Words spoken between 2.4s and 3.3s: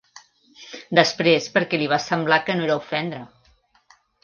que no era ofendre